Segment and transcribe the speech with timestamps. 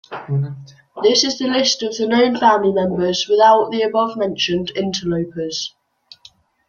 [1.03, 5.75] This is a list of the known family members, without the above mentioned interlopers.